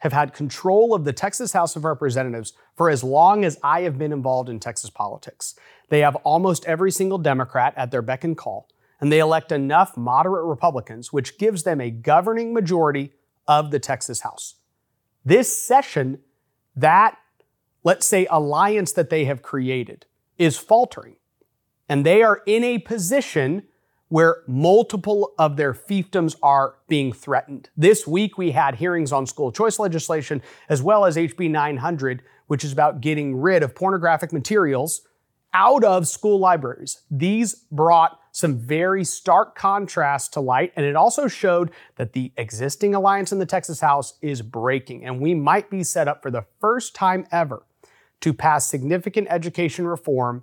[0.00, 3.98] have had control of the Texas House of Representatives for as long as I have
[3.98, 5.54] been involved in Texas politics.
[5.88, 8.68] They have almost every single Democrat at their beck and call,
[9.00, 13.12] and they elect enough moderate Republicans, which gives them a governing majority
[13.46, 14.56] of the Texas House.
[15.24, 16.20] This session,
[16.74, 17.18] that,
[17.84, 20.06] let's say, alliance that they have created
[20.38, 21.16] is faltering.
[21.88, 23.64] And they are in a position
[24.10, 27.70] where multiple of their fiefdoms are being threatened.
[27.76, 32.64] This week, we had hearings on school choice legislation as well as HB 900, which
[32.64, 35.02] is about getting rid of pornographic materials
[35.54, 37.02] out of school libraries.
[37.10, 42.94] These brought some very stark contrast to light, and it also showed that the existing
[42.94, 46.44] alliance in the Texas House is breaking, and we might be set up for the
[46.60, 47.62] first time ever
[48.20, 50.42] to pass significant education reform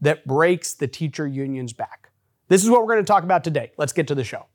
[0.00, 2.05] that breaks the teacher union's back.
[2.48, 3.72] This is what we're going to talk about today.
[3.76, 4.46] Let's get to the show.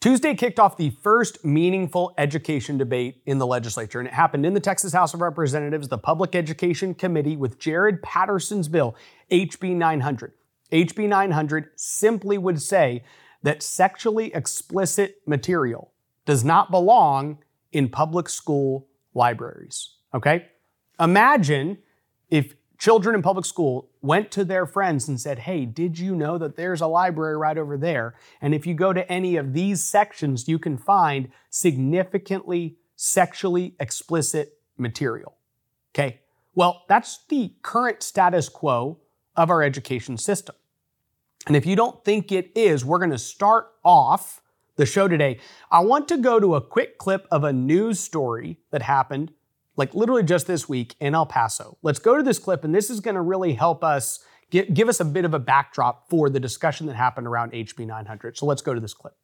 [0.00, 4.54] Tuesday kicked off the first meaningful education debate in the legislature, and it happened in
[4.54, 8.96] the Texas House of Representatives, the Public Education Committee, with Jared Patterson's bill,
[9.30, 10.32] HB 900.
[10.72, 13.04] HB 900 simply would say
[13.42, 15.92] that sexually explicit material
[16.24, 17.38] does not belong
[17.70, 19.96] in public school libraries.
[20.14, 20.46] Okay?
[20.98, 21.76] Imagine
[22.30, 26.38] if children in public school went to their friends and said, Hey, did you know
[26.38, 28.14] that there's a library right over there?
[28.40, 34.58] And if you go to any of these sections, you can find significantly sexually explicit
[34.76, 35.36] material.
[35.94, 36.20] Okay?
[36.54, 38.98] Well, that's the current status quo
[39.36, 40.56] of our education system.
[41.46, 44.42] And if you don't think it is, we're going to start off
[44.76, 45.38] the show today.
[45.70, 49.32] I want to go to a quick clip of a news story that happened
[49.80, 51.78] like literally just this week in El Paso.
[51.82, 54.90] Let's go to this clip, and this is going to really help us get, give
[54.90, 58.36] us a bit of a backdrop for the discussion that happened around HB 900.
[58.36, 59.14] So let's go to this clip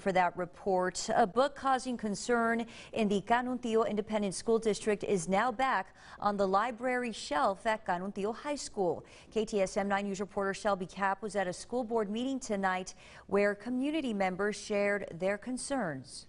[0.00, 1.10] for that report.
[1.14, 2.64] A book causing concern
[2.94, 8.34] in the Canutillo Independent School District is now back on the library shelf at Canutillo
[8.34, 9.04] High School.
[9.34, 12.94] KTSM 9 News reporter Shelby Cap was at a school board meeting tonight
[13.26, 16.26] where community members shared their concerns.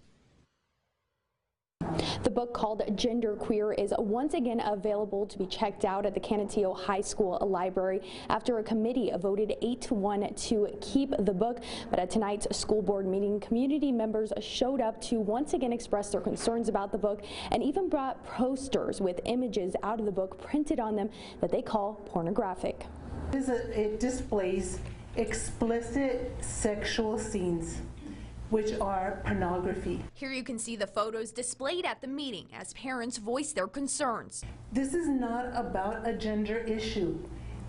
[2.22, 6.20] The book called Gender Queer is once again available to be checked out at the
[6.20, 11.60] Canutillo High School Library after a committee voted 8 to 1 to keep the book.
[11.90, 16.20] But at tonight's school board meeting, community members showed up to once again express their
[16.20, 20.80] concerns about the book and even brought posters with images out of the book printed
[20.80, 22.86] on them that they call pornographic.
[23.32, 24.78] It displays
[25.16, 27.80] explicit sexual scenes
[28.50, 30.04] which are pornography.
[30.12, 34.44] Here you can see the photos displayed at the meeting as parents voice their concerns.
[34.72, 37.18] This is not about a gender issue.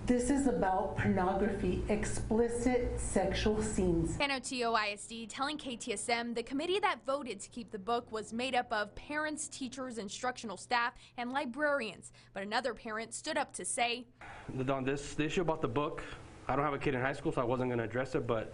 [0.05, 4.15] This is about pornography, explicit sexual scenes.
[4.17, 8.71] Canutillo ISD telling KTSM the committee that voted to keep the book was made up
[8.71, 12.11] of parents, teachers, instructional staff, and librarians.
[12.35, 14.05] But another parent stood up to say,
[14.69, 16.03] On this the issue about the book,
[16.47, 18.27] I don't have a kid in high school, so I wasn't going to address it,
[18.27, 18.53] but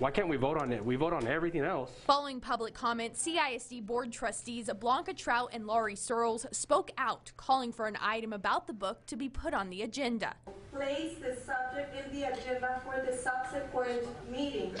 [0.00, 0.82] why can't we vote on it?
[0.82, 1.90] We vote on everything else.
[2.06, 7.86] Following public comment, CISD board trustees Blanca Trout and Laurie Searles spoke out, calling for
[7.86, 10.34] an item about the book to be put on the agenda.
[10.72, 14.74] Place the subject in the agenda for the subsequent meeting.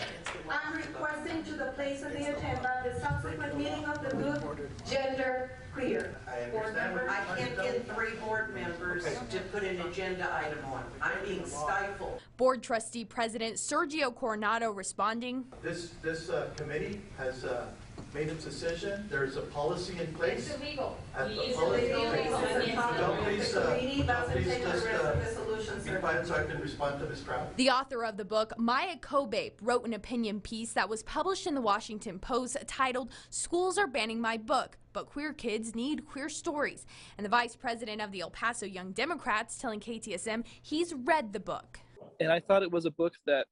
[0.48, 4.58] I'm requesting to the place of the agenda the subsequent meeting of the book,
[4.88, 6.16] gender queer.
[6.50, 10.84] Board member, I can't get three board members to put an agenda item on.
[11.02, 12.22] I'm being stifled.
[12.40, 15.44] Board trustee president Sergio Coronado responding.
[15.62, 17.66] This, this uh, committee has uh,
[18.14, 19.06] made its decision.
[19.10, 20.48] There's a policy in place.
[20.48, 20.96] It's illegal.
[21.18, 22.40] It is policy- illegal.
[22.46, 22.92] illegal.
[22.96, 26.44] Don't please, uh, The committee doesn't please just, uh, the solution, Be quiet so I
[26.44, 27.22] can respond to Ms.
[27.24, 27.54] Trout.
[27.58, 31.54] The author of the book, Maia Kobabe, wrote an opinion piece that was published in
[31.54, 36.86] the Washington Post titled Schools Are Banning My Book, but Queer Kids Need Queer Stories.
[37.18, 41.40] And the vice president of the El Paso Young Democrats telling KTSM he's read the
[41.40, 41.80] book.
[42.20, 43.46] And I thought it was a book that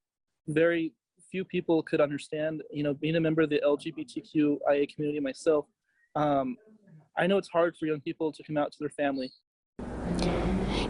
[0.47, 0.93] very
[1.31, 2.63] few people could understand.
[2.71, 5.67] You know, being a member of the LGBTQIA community myself,
[6.15, 6.57] um,
[7.17, 9.33] I know it's hard for young people to come out to their family.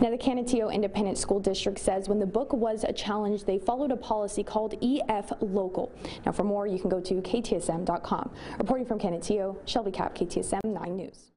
[0.01, 3.91] Now, the Canutillo Independent School District says when the book was a challenge, they followed
[3.91, 5.93] a policy called EF Local.
[6.27, 8.31] Now, for more, you can go to ktsm.com.
[8.59, 11.33] Reporting from Canutillo, Shelby Cap, KTSM 9 News.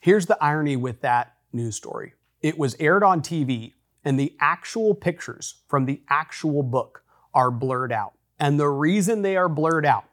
[0.00, 3.74] Here's the irony with that news story it was aired on TV
[4.08, 8.14] and the actual pictures from the actual book are blurred out.
[8.40, 10.06] And the reason they are blurred out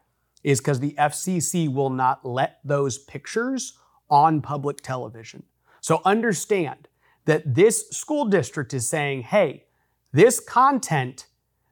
[0.44, 3.78] is because the FCC will not let those pictures
[4.10, 5.44] on public television.
[5.80, 6.88] So understand
[7.24, 9.64] that this school district is saying, hey,
[10.12, 11.26] this content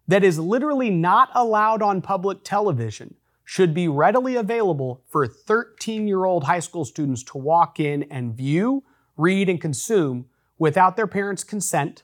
[0.08, 6.24] that is literally not allowed on public television should be readily available for 13 year
[6.24, 8.82] old high school students to walk in and view,
[9.18, 10.24] read, and consume
[10.58, 12.02] without their parents' consent.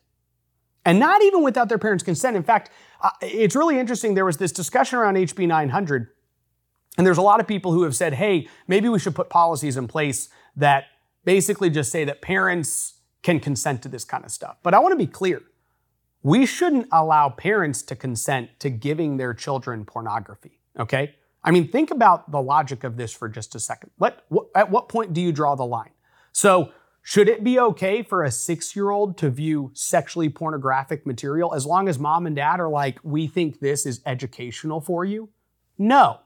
[0.91, 2.37] And not even without their parents' consent.
[2.37, 2.69] In fact,
[3.01, 4.15] uh, it's really interesting.
[4.15, 6.09] There was this discussion around HB 900,
[6.99, 9.77] and there's a lot of people who have said, hey, maybe we should put policies
[9.77, 10.87] in place that
[11.25, 14.57] basically just say that parents can consent to this kind of stuff.
[14.65, 15.43] But I want to be clear
[16.25, 21.15] we shouldn't allow parents to consent to giving their children pornography, okay?
[21.45, 23.93] I mean, think about the logic of this for just a second.
[23.99, 25.93] What, what, at what point do you draw the line?
[26.33, 26.73] So,
[27.03, 31.67] should it be okay for a six year old to view sexually pornographic material as
[31.67, 35.31] long as mom and dad are like, we think this is educational for you?
[35.79, 36.21] No.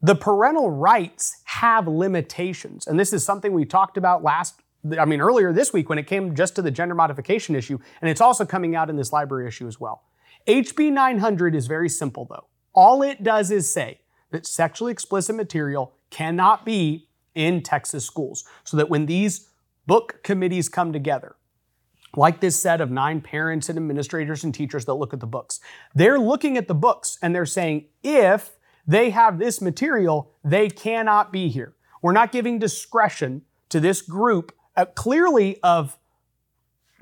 [0.00, 2.88] The parental rights have limitations.
[2.88, 4.56] And this is something we talked about last,
[4.98, 7.78] I mean, earlier this week when it came just to the gender modification issue.
[8.00, 10.02] And it's also coming out in this library issue as well.
[10.48, 12.48] HB 900 is very simple though.
[12.74, 14.00] All it does is say
[14.32, 18.44] that sexually explicit material cannot be in Texas schools.
[18.64, 19.48] So that when these
[19.86, 21.36] book committees come together,
[22.14, 25.60] like this set of nine parents and administrators and teachers that look at the books,
[25.94, 28.50] they're looking at the books and they're saying, if
[28.86, 31.74] they have this material, they cannot be here.
[32.02, 35.96] We're not giving discretion to this group, uh, clearly of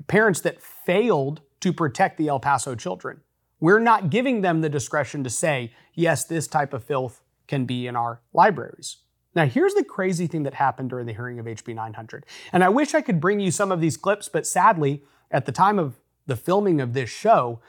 [0.07, 3.21] parents that failed to protect the El Paso children.
[3.59, 7.87] We're not giving them the discretion to say, yes, this type of filth can be
[7.87, 8.97] in our libraries.
[9.33, 12.25] Now, here's the crazy thing that happened during the hearing of HB 900.
[12.51, 15.51] And I wish I could bring you some of these clips, but sadly, at the
[15.51, 15.95] time of
[16.27, 17.61] the filming of this show,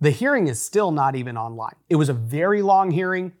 [0.00, 1.74] the hearing is still not even online.
[1.88, 3.32] It was a very long hearing.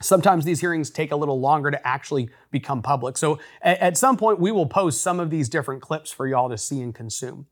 [0.00, 3.18] Sometimes these hearings take a little longer to actually become public.
[3.18, 6.56] So at some point, we will post some of these different clips for y'all to
[6.56, 7.46] see and consume.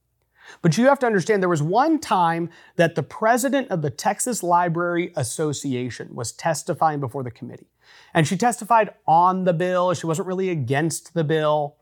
[0.63, 4.43] But you have to understand there was one time that the president of the Texas
[4.43, 7.67] Library Association was testifying before the committee.
[8.15, 9.95] And she testified on the bill.
[9.95, 11.77] She wasn't really against the bill,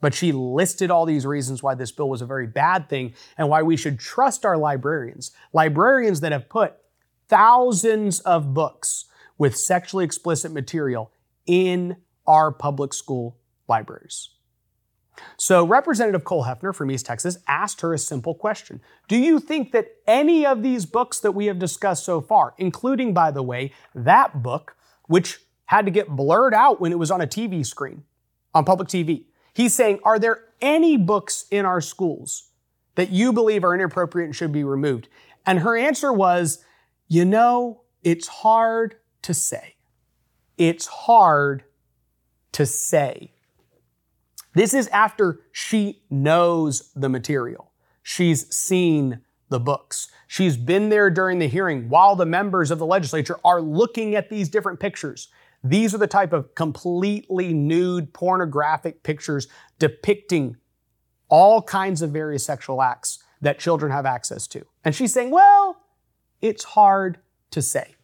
[0.00, 3.48] but she listed all these reasons why this bill was a very bad thing and
[3.48, 5.32] why we should trust our librarians.
[5.52, 6.74] Librarians that have put
[7.28, 9.06] thousands of books
[9.38, 11.12] with sexually explicit material
[11.46, 11.96] in
[12.26, 14.30] our public school libraries.
[15.36, 19.72] So, Representative Cole Hefner from East Texas asked her a simple question Do you think
[19.72, 23.72] that any of these books that we have discussed so far, including, by the way,
[23.94, 25.40] that book, which
[25.70, 28.02] had to get blurred out when it was on a TV screen,
[28.52, 29.22] on public TV,
[29.54, 32.48] he's saying, Are there any books in our schools
[32.96, 35.06] that you believe are inappropriate and should be removed?
[35.46, 36.64] And her answer was,
[37.06, 39.76] You know, it's hard to say.
[40.58, 41.62] It's hard
[42.50, 43.30] to say.
[44.54, 47.70] This is after she knows the material.
[48.02, 49.20] She's seen
[49.50, 50.10] the books.
[50.26, 54.30] She's been there during the hearing while the members of the legislature are looking at
[54.30, 55.28] these different pictures.
[55.62, 59.48] These are the type of completely nude pornographic pictures
[59.78, 60.56] depicting
[61.28, 64.64] all kinds of various sexual acts that children have access to.
[64.84, 65.76] And she's saying, well,
[66.40, 67.18] it's hard
[67.50, 67.94] to say.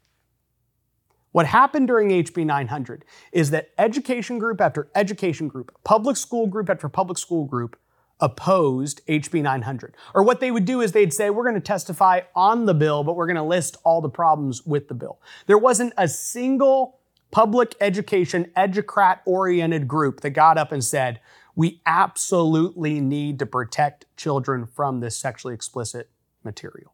[1.33, 6.71] What happened during HB 900 is that education group after education group, public school group
[6.71, 7.79] after public school group
[8.21, 9.95] opposed HB 900.
[10.15, 13.05] Or what they would do is they'd say, we're going to testify on the bill,
[13.05, 15.21] but we're going to list all the problems with the bill.
[15.47, 21.21] There wasn't a single public education, educrat oriented group that got up and said,
[21.55, 26.11] we absolutely need to protect children from this sexually explicit
[26.45, 26.93] material.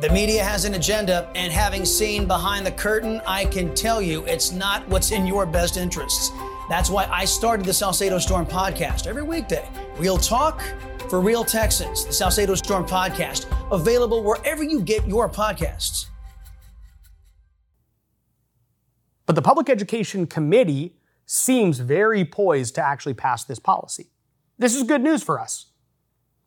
[0.00, 4.24] The media has an agenda, and having seen behind the curtain, I can tell you
[4.24, 6.32] it's not what's in your best interests.
[6.68, 9.68] That's why I started the Salcedo Storm podcast every weekday.
[9.96, 10.62] Real talk
[11.08, 12.06] for real Texans.
[12.06, 16.06] The Salcedo Storm podcast, available wherever you get your podcasts.
[19.26, 24.10] But the Public Education Committee seems very poised to actually pass this policy.
[24.58, 25.66] This is good news for us.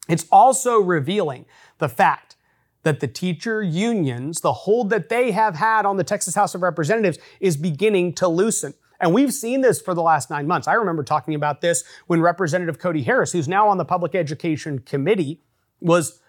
[0.08, 1.46] It's also revealing
[1.80, 2.36] the fact
[2.84, 6.62] that the teacher unions, the hold that they have had on the Texas House of
[6.62, 8.74] Representatives, is beginning to loosen.
[9.00, 10.68] And we've seen this for the last nine months.
[10.68, 14.80] I remember talking about this when Representative Cody Harris, who's now on the Public Education
[14.80, 15.42] Committee,
[15.82, 16.20] was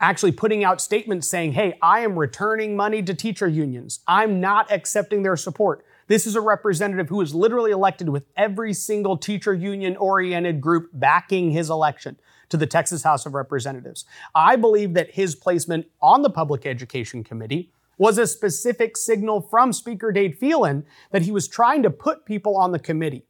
[0.00, 4.00] actually putting out statements saying, hey, I am returning money to teacher unions.
[4.06, 5.84] I'm not accepting their support.
[6.10, 10.90] This is a representative who was literally elected with every single teacher union oriented group
[10.92, 14.06] backing his election to the Texas House of Representatives.
[14.34, 19.72] I believe that his placement on the Public Education Committee was a specific signal from
[19.72, 23.24] Speaker Dade Phelan that he was trying to put people on the committee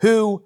[0.00, 0.42] who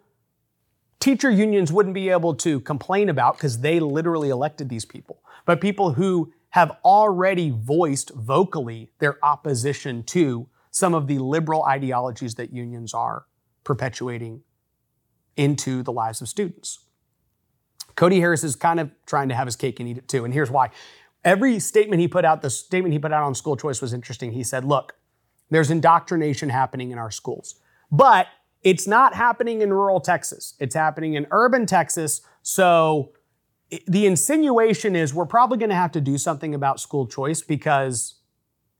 [1.01, 5.59] teacher unions wouldn't be able to complain about because they literally elected these people, but
[5.59, 12.53] people who have already voiced vocally their opposition to some of the liberal ideologies that
[12.53, 13.27] unions are
[13.65, 14.43] perpetuating
[15.37, 16.81] into the lives of students.
[17.95, 20.25] Cody Harris is kind of trying to have his cake and eat it too.
[20.25, 20.71] And here's why.
[21.25, 24.33] Every statement he put out, the statement he put out on school choice was interesting.
[24.33, 24.95] He said, look,
[25.51, 27.57] there's indoctrination happening in our schools,
[27.91, 28.29] but
[28.63, 30.55] it's not happening in rural Texas.
[30.61, 32.21] It's happening in urban Texas.
[32.43, 33.13] So
[33.87, 38.18] the insinuation is we're probably going to have to do something about school choice because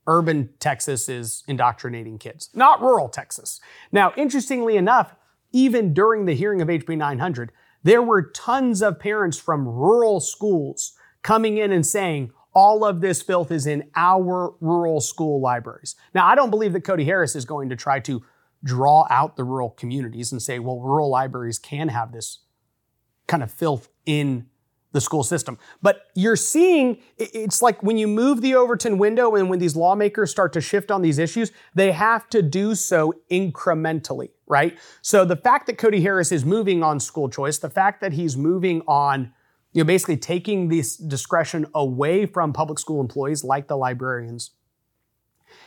[0.09, 3.61] urban Texas is indoctrinating kids, not rural Texas.
[3.93, 5.15] Now, interestingly enough,
[5.53, 10.95] even during the hearing of HB 900, there were tons of parents from rural schools
[11.23, 15.95] coming in and saying, all of this filth is in our rural school libraries.
[16.15, 18.25] Now, I don't believe that Cody Harris is going to try to
[18.65, 22.41] draw out the rural communities and say, well, rural libraries can have this
[23.29, 24.47] kind of filth in
[24.93, 25.59] the school system.
[25.83, 30.31] But you're seeing it's like when you move the Overton window and when these lawmakers
[30.31, 34.79] start to shift on these issues, they have to do so incrementally, right?
[35.03, 38.37] So the fact that Cody Harris is moving on school choice, the fact that he's
[38.37, 39.33] moving on
[39.73, 44.53] you know basically taking this discretion away from public school employees like the librarians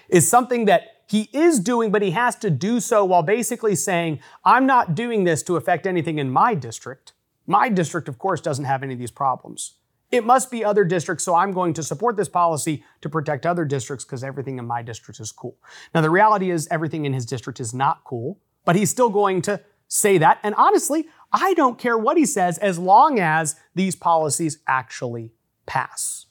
[0.09, 4.19] is something that he is doing, but he has to do so while basically saying,
[4.45, 7.13] I'm not doing this to affect anything in my district.
[7.51, 9.73] My district, of course, doesn't have any of these problems.
[10.09, 13.65] It must be other districts, so I'm going to support this policy to protect other
[13.65, 15.57] districts because everything in my district is cool.
[15.93, 19.41] Now, the reality is, everything in his district is not cool, but he's still going
[19.43, 20.39] to say that.
[20.43, 25.33] And honestly, I don't care what he says as long as these policies actually
[25.65, 26.27] pass.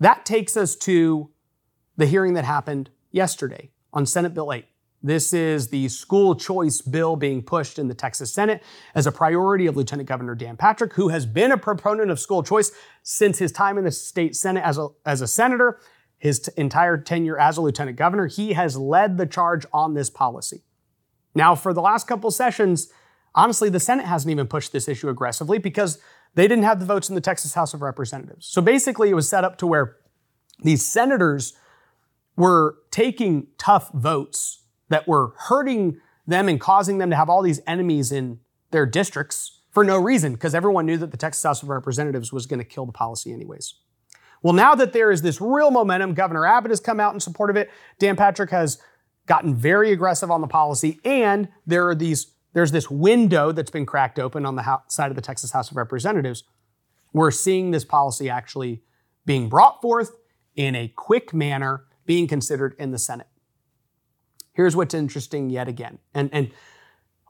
[0.00, 1.30] That takes us to
[1.96, 4.64] the hearing that happened yesterday on Senate Bill 8.
[5.02, 8.62] This is the school choice bill being pushed in the Texas Senate
[8.96, 12.42] as a priority of Lieutenant Governor Dan Patrick, who has been a proponent of school
[12.42, 12.72] choice
[13.04, 15.78] since his time in the state Senate as a, as a senator,
[16.18, 18.26] his t- entire tenure as a lieutenant governor.
[18.26, 20.64] He has led the charge on this policy.
[21.32, 22.92] Now, for the last couple sessions,
[23.36, 25.98] honestly, the Senate hasn't even pushed this issue aggressively because
[26.34, 28.46] they didn't have the votes in the Texas House of Representatives.
[28.46, 29.96] So basically, it was set up to where
[30.60, 31.54] these senators
[32.34, 37.60] were taking tough votes that were hurting them and causing them to have all these
[37.66, 38.40] enemies in
[38.70, 42.46] their districts for no reason, because everyone knew that the Texas House of Representatives was
[42.46, 43.74] going to kill the policy anyways.
[44.42, 47.50] Well, now that there is this real momentum, Governor Abbott has come out in support
[47.50, 47.70] of it.
[47.98, 48.78] Dan Patrick has
[49.26, 53.86] gotten very aggressive on the policy, and there are these there's this window that's been
[53.86, 56.44] cracked open on the side of the Texas House of Representatives.
[57.12, 58.82] We're seeing this policy actually
[59.26, 60.16] being brought forth
[60.56, 63.27] in a quick manner being considered in the Senate.
[64.58, 66.00] Here's what's interesting yet again.
[66.14, 66.50] And, and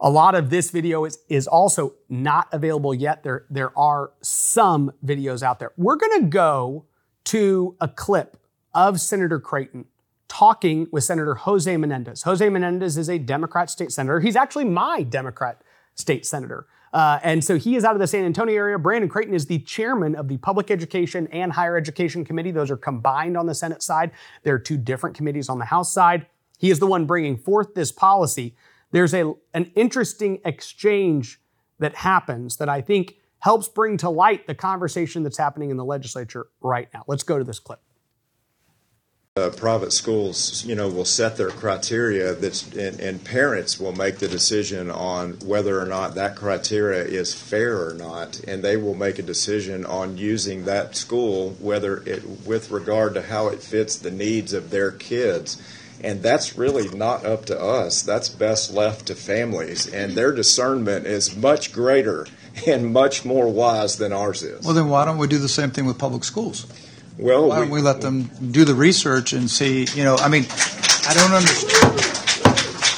[0.00, 3.22] a lot of this video is, is also not available yet.
[3.22, 5.72] There, there are some videos out there.
[5.76, 6.86] We're going to go
[7.24, 8.38] to a clip
[8.72, 9.84] of Senator Creighton
[10.28, 12.22] talking with Senator Jose Menendez.
[12.22, 14.20] Jose Menendez is a Democrat state senator.
[14.20, 15.60] He's actually my Democrat
[15.96, 16.66] state senator.
[16.94, 18.78] Uh, and so he is out of the San Antonio area.
[18.78, 22.52] Brandon Creighton is the chairman of the Public Education and Higher Education Committee.
[22.52, 24.12] Those are combined on the Senate side.
[24.44, 26.24] There are two different committees on the House side.
[26.58, 28.54] He is the one bringing forth this policy.
[28.90, 31.40] There's a, an interesting exchange
[31.78, 35.84] that happens that I think helps bring to light the conversation that's happening in the
[35.84, 37.04] legislature right now.
[37.06, 37.80] Let's go to this clip.
[39.36, 44.18] Uh, private schools, you know, will set their criteria that's, and, and, parents will make
[44.18, 48.96] the decision on whether or not that criteria is fair or not, and they will
[48.96, 53.94] make a decision on using that school, whether it, with regard to how it fits
[53.94, 55.62] the needs of their kids.
[56.02, 58.02] And that's really not up to us.
[58.02, 62.26] That's best left to families, and their discernment is much greater
[62.66, 64.64] and much more wise than ours is.
[64.64, 66.66] Well, then why don't we do the same thing with public schools?
[67.18, 69.86] Well, why don't we, let them do the research and see?
[69.94, 70.46] You know, I mean,
[71.08, 72.18] I don't understand.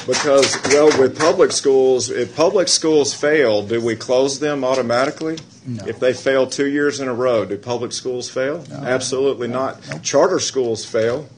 [0.07, 5.39] Because well, with public schools, if public schools fail, do we close them automatically?
[5.65, 5.85] No.
[5.85, 8.63] If they fail two years in a row, do public schools fail?
[8.69, 8.77] No.
[8.77, 9.59] Absolutely no.
[9.59, 10.03] not.
[10.03, 11.29] Charter schools fail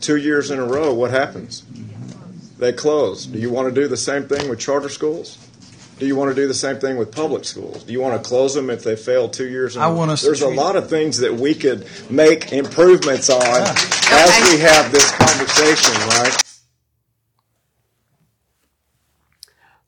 [0.00, 0.92] two years in a row.
[0.94, 1.64] What happens?
[2.58, 3.26] They close.
[3.26, 5.38] Do you want to do the same thing with charter schools?
[5.98, 7.82] Do you want to do the same thing with public schools?
[7.82, 9.74] Do you want to close them if they fail two years?
[9.74, 10.22] In I want us.
[10.22, 13.74] There's a lot of things that we could make improvements on yeah.
[14.12, 16.44] as we have this conversation, right?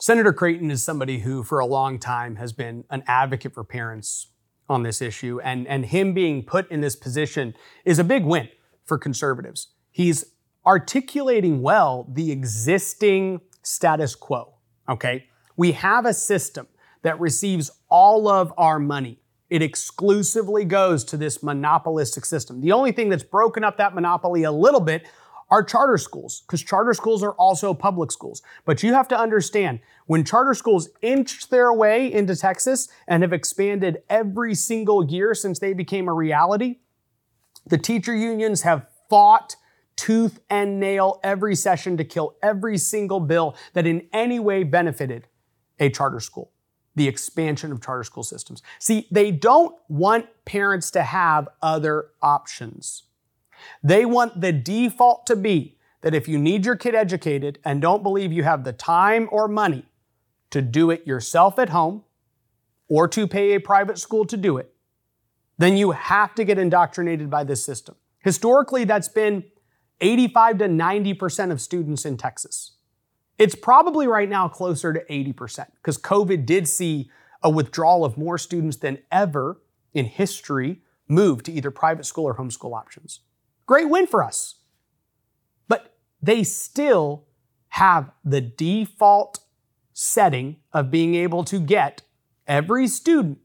[0.01, 4.29] Senator Creighton is somebody who, for a long time, has been an advocate for parents
[4.69, 7.55] on this issue, and, and him being put in this position
[7.85, 8.49] is a big win
[8.85, 9.69] for conservatives.
[9.91, 10.25] He's
[10.67, 14.55] articulating well the existing status quo.
[14.89, 15.27] Okay.
[15.57, 16.67] We have a system
[17.03, 19.21] that receives all of our money.
[19.49, 22.61] It exclusively goes to this monopolistic system.
[22.61, 25.07] The only thing that's broken up that monopoly a little bit
[25.51, 28.41] are charter schools, because charter schools are also public schools.
[28.65, 33.33] But you have to understand when charter schools inched their way into Texas and have
[33.33, 36.77] expanded every single year since they became a reality,
[37.67, 39.57] the teacher unions have fought
[40.01, 45.29] tooth and nail every session to kill every single bill that in any way benefited
[45.79, 46.51] a charter school,
[46.95, 48.63] the expansion of charter school systems.
[48.79, 53.03] See, they don't want parents to have other options.
[53.83, 58.03] They want the default to be that if you need your kid educated and don't
[58.03, 59.85] believe you have the time or money
[60.49, 62.05] to do it yourself at home
[62.89, 64.73] or to pay a private school to do it,
[65.59, 67.97] then you have to get indoctrinated by this system.
[68.21, 69.45] Historically, that's been
[70.01, 72.73] 85 to 90% of students in Texas.
[73.39, 77.11] It's probably right now closer to 80% because COVID did see
[77.43, 79.61] a withdrawal of more students than ever
[79.95, 83.21] in history move to either private school or homeschool options.
[83.67, 84.57] Great win for us.
[85.69, 87.27] But they still
[87.69, 89.41] have the default
[89.93, 92.03] setting of being able to get
[92.47, 93.39] every student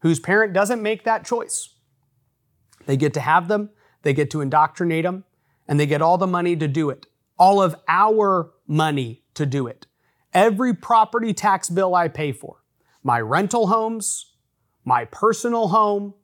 [0.00, 1.70] whose parent doesn't make that choice.
[2.86, 3.70] They get to have them,
[4.02, 5.24] they get to indoctrinate them,
[5.68, 7.06] and they get all the money to do it.
[7.38, 9.86] All of our money to do it.
[10.32, 12.62] Every property tax bill I pay for,
[13.02, 14.32] my rental homes,
[14.84, 16.14] my personal home,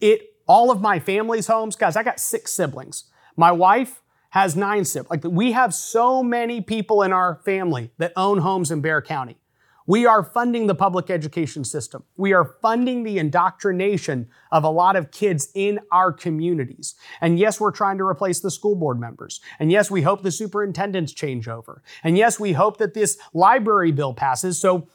[0.00, 1.76] it all of my family's homes.
[1.76, 3.04] Guys, I got six siblings.
[3.36, 5.10] My wife has nine siblings.
[5.10, 9.38] Like we have so many people in our family that own homes in Bexar County.
[9.86, 12.04] We are funding the public education system.
[12.16, 16.94] We are funding the indoctrination of a lot of kids in our communities.
[17.20, 19.40] And yes, we're trying to replace the school board members.
[19.58, 21.82] And yes, we hope the superintendents change over.
[22.02, 24.88] And yes, we hope that this library bill passes so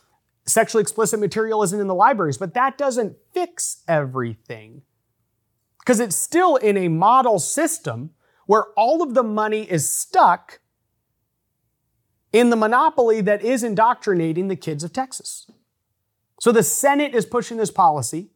[0.46, 2.38] sexually explicit material isn't in the libraries.
[2.38, 4.82] But that doesn't fix everything
[5.80, 8.12] because it's still in a model system
[8.48, 10.60] where all of the money is stuck
[12.32, 15.50] in the monopoly that is indoctrinating the kids of Texas.
[16.40, 18.30] So the Senate is pushing this policy.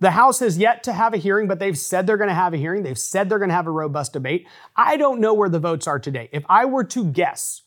[0.00, 2.54] The House has yet to have a hearing, but they've said they're going to have
[2.54, 2.82] a hearing.
[2.82, 4.48] They've said they're going to have a robust debate.
[4.74, 6.28] I don't know where the votes are today.
[6.32, 7.62] If I were to guess,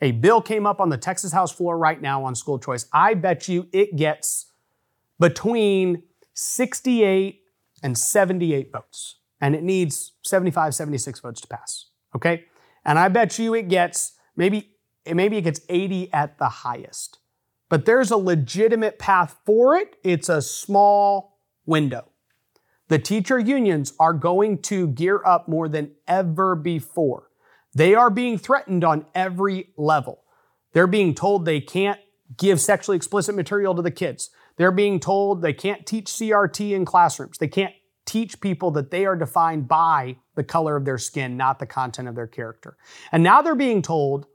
[0.00, 2.86] a bill came up on the Texas House floor right now on school choice.
[2.92, 4.46] I bet you it gets
[5.18, 7.42] between 68
[7.82, 11.86] and 78 votes, and it needs 75, 76 votes to pass.
[12.14, 12.44] Okay?
[12.84, 14.76] And I bet you it gets maybe
[15.16, 17.18] maybe it gets 80 at the highest.
[17.68, 19.96] But there's a legitimate path for it.
[20.02, 22.10] It's a small window.
[22.88, 27.28] The teacher unions are going to gear up more than ever before.
[27.74, 30.24] They are being threatened on every level.
[30.72, 32.00] They're being told they can't
[32.36, 34.30] give sexually explicit material to the kids.
[34.56, 37.38] They're being told they can't teach CRT in classrooms.
[37.38, 37.74] They can't
[38.06, 42.08] teach people that they are defined by the color of their skin, not the content
[42.08, 42.76] of their character.
[43.12, 44.26] And now they're being told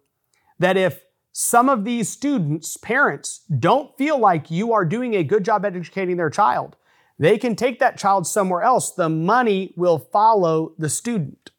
[0.63, 5.43] that if some of these students' parents don't feel like you are doing a good
[5.43, 6.78] job educating their child,
[7.19, 8.91] they can take that child somewhere else.
[8.91, 11.52] The money will follow the student.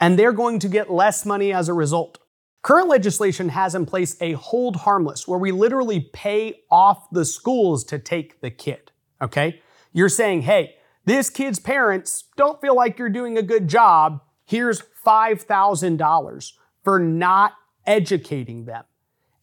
[0.00, 2.18] And they're going to get less money as a result.
[2.62, 7.84] Current legislation has in place a hold harmless where we literally pay off the schools
[7.84, 8.90] to take the kid.
[9.20, 9.60] Okay?
[9.92, 14.20] You're saying, hey, this kid's parents don't feel like you're doing a good job.
[14.46, 17.54] Here's $5,000 for not
[17.86, 18.84] educating them.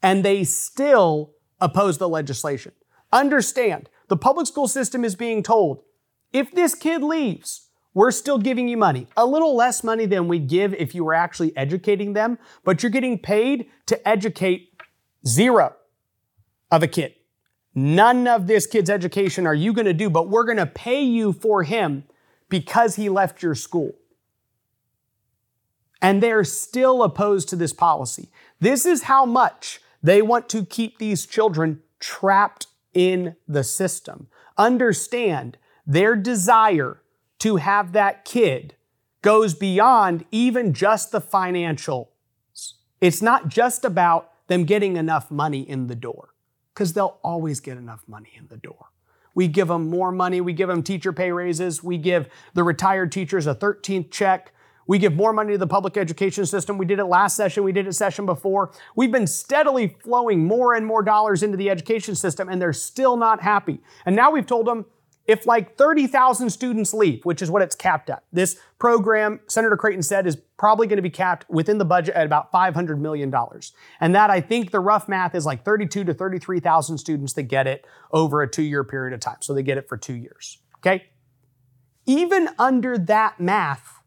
[0.01, 2.71] And they still oppose the legislation.
[3.11, 5.83] Understand, the public school system is being told
[6.31, 9.07] if this kid leaves, we're still giving you money.
[9.17, 12.91] A little less money than we give if you were actually educating them, but you're
[12.91, 14.79] getting paid to educate
[15.25, 15.75] zero
[16.71, 17.15] of a kid.
[17.73, 21.01] None of this kid's education are you going to do, but we're going to pay
[21.01, 22.03] you for him
[22.47, 23.93] because he left your school.
[26.01, 28.29] And they're still opposed to this policy.
[28.59, 34.27] This is how much they want to keep these children trapped in the system.
[34.57, 37.01] Understand their desire
[37.39, 38.75] to have that kid
[39.21, 42.11] goes beyond even just the financial.
[43.01, 46.29] It's not just about them getting enough money in the door,
[46.73, 48.87] because they'll always get enough money in the door.
[49.35, 50.41] We give them more money.
[50.41, 51.83] We give them teacher pay raises.
[51.83, 54.53] We give the retired teachers a 13th check.
[54.89, 56.79] We give more money to the public education system.
[56.79, 57.63] We did it last session.
[57.63, 58.71] We did it session before.
[58.95, 63.15] We've been steadily flowing more and more dollars into the education system, and they're still
[63.15, 63.81] not happy.
[64.07, 64.87] And now we've told them
[65.27, 70.01] if like 30,000 students leave, which is what it's capped at, this program, Senator Creighton
[70.01, 73.31] said, is probably going to be capped within the budget at about $500 million.
[74.01, 77.67] And that I think the rough math is like 32 to 33,000 students that get
[77.67, 79.37] it over a two year period of time.
[79.41, 80.57] So they get it for two years.
[80.77, 81.11] Okay.
[82.07, 83.98] Even under that math,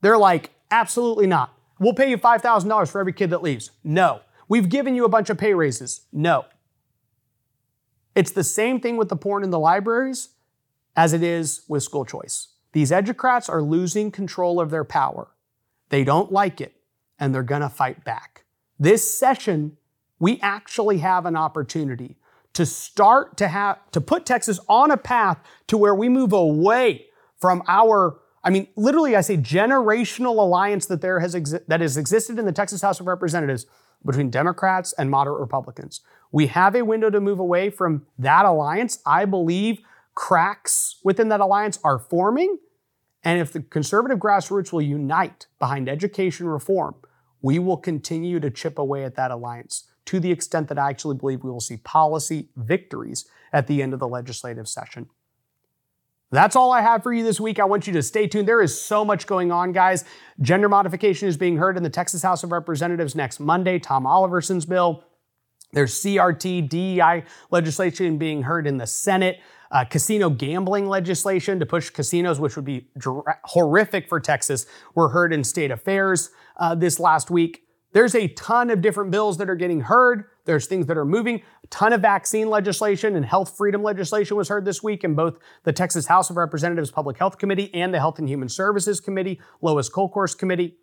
[0.00, 1.54] they're like, absolutely not.
[1.78, 3.70] We'll pay you $5,000 for every kid that leaves.
[3.82, 4.20] No.
[4.48, 6.02] We've given you a bunch of pay raises.
[6.12, 6.44] No.
[8.14, 10.30] It's the same thing with the porn in the libraries
[10.96, 12.48] as it is with school choice.
[12.72, 15.28] These educrats are losing control of their power.
[15.88, 16.74] They don't like it,
[17.18, 18.44] and they're going to fight back.
[18.78, 19.76] This session,
[20.18, 22.16] we actually have an opportunity
[22.52, 27.06] to start to have to put Texas on a path to where we move away
[27.38, 31.96] from our I mean, literally, I say generational alliance that there has exi- that has
[31.96, 33.66] existed in the Texas House of Representatives
[34.04, 36.00] between Democrats and moderate Republicans.
[36.32, 39.00] We have a window to move away from that alliance.
[39.04, 39.80] I believe
[40.14, 42.58] cracks within that alliance are forming.
[43.22, 46.94] And if the conservative grassroots will unite behind education reform,
[47.42, 51.16] we will continue to chip away at that alliance to the extent that I actually
[51.16, 55.10] believe we will see policy victories at the end of the legislative session.
[56.32, 57.58] That's all I have for you this week.
[57.58, 58.46] I want you to stay tuned.
[58.46, 60.04] There is so much going on, guys.
[60.40, 64.64] Gender modification is being heard in the Texas House of Representatives next Monday, Tom Oliverson's
[64.64, 65.02] bill.
[65.72, 69.40] There's CRT, DEI legislation being heard in the Senate
[69.72, 75.08] uh, casino gambling legislation to push casinos, which would be dra- horrific for Texas, were
[75.08, 77.64] heard in state affairs uh, this last week.
[77.92, 80.24] There's a ton of different bills that are getting heard.
[80.50, 81.42] There's things that are moving.
[81.62, 85.38] A ton of vaccine legislation and health freedom legislation was heard this week in both
[85.62, 89.40] the Texas House of Representatives Public Health Committee and the Health and Human Services Committee,
[89.62, 90.74] Lois Kolkhorst Committee.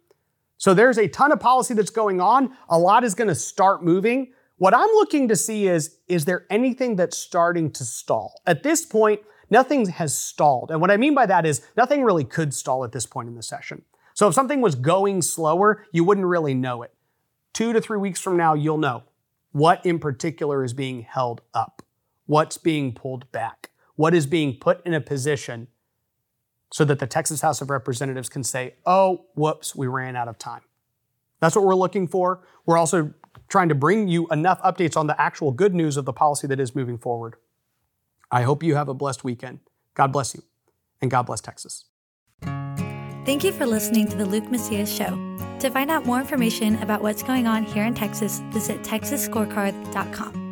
[0.56, 2.56] So there's a ton of policy that's going on.
[2.70, 4.32] A lot is going to start moving.
[4.56, 8.42] What I'm looking to see is, is there anything that's starting to stall?
[8.46, 10.72] At this point, nothing has stalled.
[10.72, 13.36] And what I mean by that is nothing really could stall at this point in
[13.36, 13.82] the session.
[14.14, 16.94] So if something was going slower, you wouldn't really know it.
[17.52, 19.04] Two to three weeks from now, you'll know
[19.52, 21.82] what in particular is being held up,
[22.26, 25.68] what's being pulled back, what is being put in a position
[26.72, 30.38] so that the Texas House of Representatives can say, oh, whoops, we ran out of
[30.38, 30.62] time.
[31.40, 32.42] That's what we're looking for.
[32.66, 33.14] We're also
[33.48, 36.60] trying to bring you enough updates on the actual good news of the policy that
[36.60, 37.36] is moving forward.
[38.30, 39.60] I hope you have a blessed weekend.
[39.94, 40.44] God bless you,
[41.02, 41.86] and God bless Texas.
[43.26, 45.27] Thank you for listening to the Luke Macias Show.
[45.60, 50.47] To find out more information about what's going on here in Texas, visit texasscorecard.com.